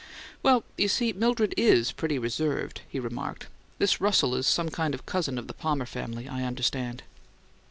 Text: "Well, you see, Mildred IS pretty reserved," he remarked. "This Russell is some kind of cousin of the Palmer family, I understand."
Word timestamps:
"Well, 0.41 0.63
you 0.79 0.87
see, 0.87 1.13
Mildred 1.13 1.53
IS 1.55 1.91
pretty 1.91 2.17
reserved," 2.17 2.81
he 2.89 2.99
remarked. 2.99 3.45
"This 3.77 4.01
Russell 4.01 4.33
is 4.33 4.47
some 4.47 4.69
kind 4.69 4.95
of 4.95 5.05
cousin 5.05 5.37
of 5.37 5.45
the 5.45 5.53
Palmer 5.53 5.85
family, 5.85 6.27
I 6.27 6.43
understand." 6.43 7.03